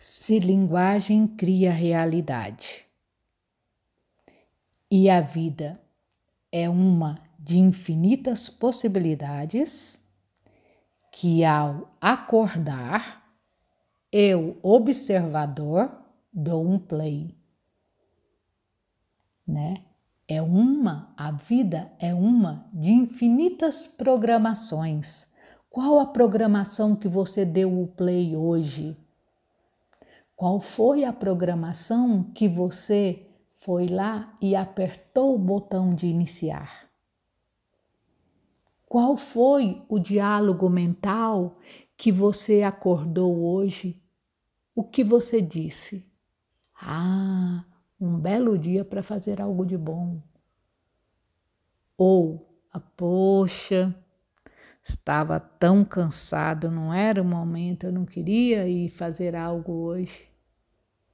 [0.00, 2.86] Se linguagem cria realidade
[4.88, 5.80] e a vida
[6.52, 10.00] é uma de infinitas possibilidades
[11.10, 13.28] que, ao acordar,
[14.12, 15.90] eu, observador,
[16.32, 17.34] dou um play.
[19.44, 19.74] Né?
[20.28, 25.26] É uma, a vida é uma de infinitas programações.
[25.68, 28.96] Qual a programação que você deu o play hoje?
[30.38, 36.88] Qual foi a programação que você foi lá e apertou o botão de iniciar?
[38.86, 41.58] Qual foi o diálogo mental
[41.96, 44.00] que você acordou hoje?
[44.76, 46.08] O que você disse?
[46.80, 47.64] Ah,
[48.00, 50.22] um belo dia para fazer algo de bom.
[51.96, 53.92] Ou, ah, poxa,
[54.88, 60.28] estava tão cansado, não era o momento, eu não queria ir fazer algo hoje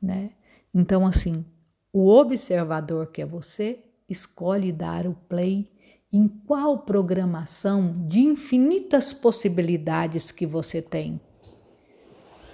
[0.00, 0.30] né?
[0.74, 1.44] Então, assim,
[1.92, 5.70] o observador que é você escolhe dar o play
[6.12, 11.20] em qual programação de infinitas possibilidades que você tem.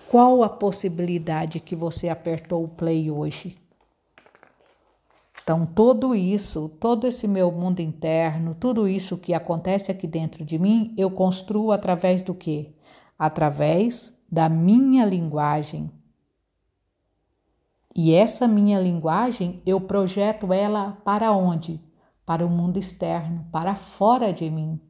[0.09, 3.57] Qual a possibilidade que você apertou o play hoje?
[5.45, 10.59] Então, tudo isso, todo esse meu mundo interno, tudo isso que acontece aqui dentro de
[10.59, 12.75] mim, eu construo através do quê?
[13.19, 15.93] Através da minha linguagem,
[17.95, 21.81] e essa minha linguagem, eu projeto ela para onde?
[22.27, 24.81] Para o mundo externo, para fora de mim.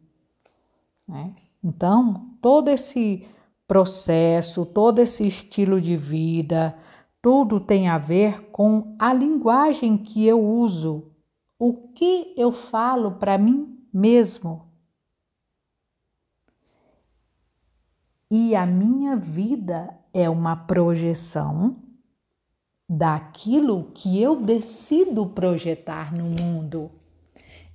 [1.07, 1.35] Né?
[1.63, 3.27] Então, todo esse
[3.69, 6.75] processo, todo esse estilo de vida,
[7.25, 11.11] tudo tem a ver com a linguagem que eu uso,
[11.59, 14.69] o que eu falo para mim mesmo.
[18.31, 21.75] E a minha vida é uma projeção
[22.87, 26.91] daquilo que eu decido projetar no mundo.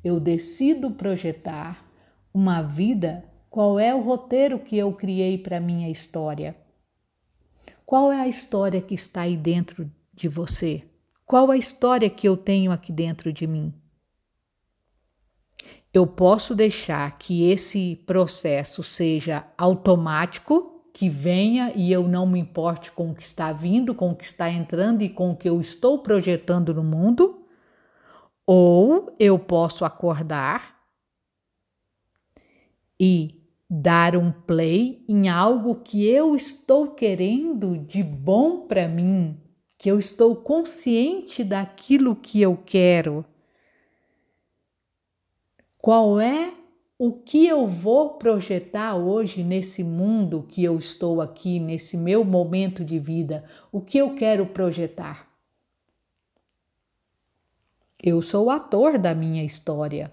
[0.04, 1.84] Eu decido projetar
[2.32, 3.26] uma vida.
[3.50, 6.56] Qual é o roteiro que eu criei para minha história?
[7.90, 10.88] Qual é a história que está aí dentro de você?
[11.26, 13.74] Qual a história que eu tenho aqui dentro de mim?
[15.92, 22.92] Eu posso deixar que esse processo seja automático que venha e eu não me importe
[22.92, 25.60] com o que está vindo, com o que está entrando e com o que eu
[25.60, 27.44] estou projetando no mundo,
[28.46, 30.80] ou eu posso acordar
[33.00, 33.39] e
[33.70, 39.40] dar um play em algo que eu estou querendo de bom para mim,
[39.78, 43.24] que eu estou consciente daquilo que eu quero.
[45.78, 46.52] Qual é
[46.98, 52.84] o que eu vou projetar hoje nesse mundo que eu estou aqui, nesse meu momento
[52.84, 53.46] de vida?
[53.72, 55.30] O que eu quero projetar?
[58.02, 60.12] Eu sou o ator da minha história.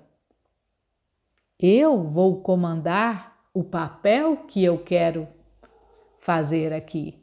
[1.59, 5.27] Eu vou comandar o papel que eu quero
[6.19, 7.19] fazer aqui.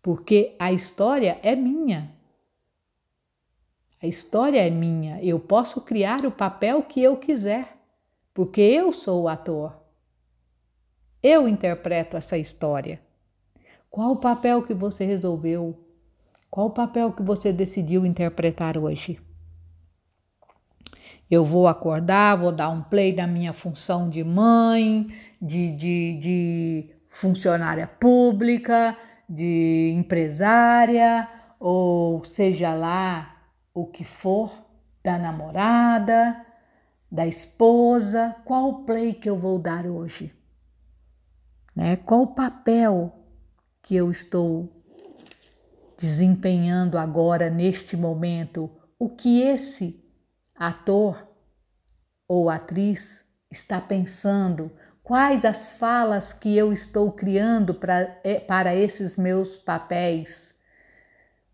[0.00, 2.14] Porque a história é minha.
[4.00, 5.20] A história é minha.
[5.20, 7.76] Eu posso criar o papel que eu quiser
[8.32, 9.76] porque eu sou o ator.
[11.20, 13.02] Eu interpreto essa história.
[13.90, 15.84] Qual o papel que você resolveu?
[16.48, 19.20] Qual o papel que você decidiu interpretar hoje?
[21.32, 25.10] Eu vou acordar, vou dar um play na minha função de mãe,
[25.40, 28.94] de, de, de funcionária pública,
[29.26, 31.26] de empresária,
[31.58, 33.34] ou seja lá
[33.72, 34.52] o que for,
[35.02, 36.44] da namorada,
[37.10, 40.34] da esposa, qual o play que eu vou dar hoje?
[41.74, 41.96] Né?
[41.96, 43.10] Qual o papel
[43.80, 44.70] que eu estou
[45.96, 48.70] desempenhando agora, neste momento?
[48.98, 50.01] O que esse
[50.66, 51.28] ator
[52.28, 54.70] ou atriz está pensando?
[55.02, 60.54] Quais as falas que eu estou criando pra, é, para esses meus papéis?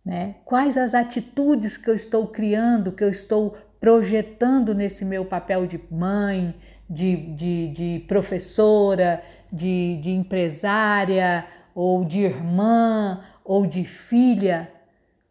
[0.05, 0.37] Né?
[0.45, 5.81] Quais as atitudes que eu estou criando, que eu estou projetando nesse meu papel de
[5.91, 6.55] mãe,
[6.89, 9.23] de, de, de professora,
[9.53, 14.71] de, de empresária, ou de irmã, ou de filha,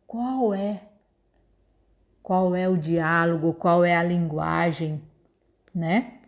[0.07, 0.81] qual é?
[2.27, 5.01] Qual é o diálogo, qual é a linguagem,
[5.73, 6.19] né?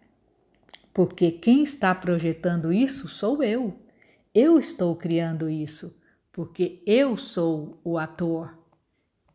[0.93, 3.77] Porque quem está projetando isso sou eu.
[4.33, 5.99] Eu estou criando isso,
[6.31, 8.57] porque eu sou o ator,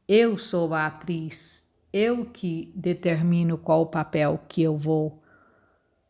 [0.08, 5.22] eu sou a atriz, eu que determino qual o papel que eu vou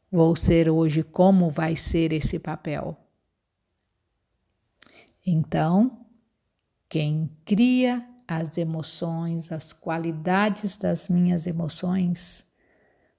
[0.08, 2.96] vou ser hoje, como vai ser esse papel.
[5.26, 6.06] Então,
[6.88, 12.46] Quem cria as emoções, as qualidades das minhas emoções,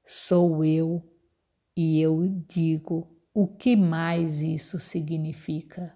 [0.06, 1.02] sou eu
[1.76, 5.94] e eu digo o que mais isso significa.